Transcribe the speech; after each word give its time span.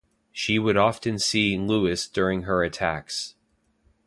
She 0.31 0.57
would 0.57 0.77
often 0.77 1.19
see 1.19 1.55
Louis 1.59 2.07
during 2.07 2.41
her 2.41 2.63
attacks. 2.63 3.35